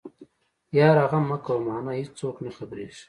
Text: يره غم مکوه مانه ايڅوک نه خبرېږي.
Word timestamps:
يره 0.77 1.03
غم 1.11 1.23
مکوه 1.29 1.59
مانه 1.65 1.91
ايڅوک 1.97 2.37
نه 2.45 2.51
خبرېږي. 2.57 2.99